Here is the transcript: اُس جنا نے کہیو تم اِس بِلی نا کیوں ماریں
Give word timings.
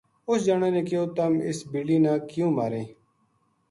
اُس 0.29 0.39
جنا 0.45 0.67
نے 0.75 0.81
کہیو 0.87 1.03
تم 1.15 1.33
اِس 1.47 1.59
بِلی 1.71 1.97
نا 2.03 2.13
کیوں 2.29 2.51
ماریں 2.57 2.87